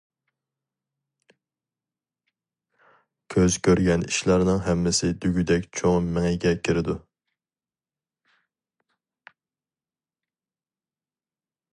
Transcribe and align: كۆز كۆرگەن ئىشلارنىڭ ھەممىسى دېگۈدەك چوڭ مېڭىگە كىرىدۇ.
كۆز 3.33 3.57
كۆرگەن 3.67 4.05
ئىشلارنىڭ 4.07 4.57
ھەممىسى 4.69 5.11
دېگۈدەك 5.25 5.69
چوڭ 5.81 6.09
مېڭىگە 6.15 6.55
كىرىدۇ. 6.69 6.97